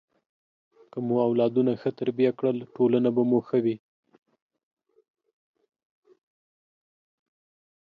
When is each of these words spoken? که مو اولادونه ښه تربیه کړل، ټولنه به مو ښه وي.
که 0.91 0.97
مو 1.07 1.15
اولادونه 1.27 1.71
ښه 1.81 1.89
تربیه 1.99 2.31
کړل، 2.39 2.57
ټولنه 2.75 3.09
به 3.15 3.21
مو 3.29 3.39
ښه 3.47 3.57
وي. 3.63 3.77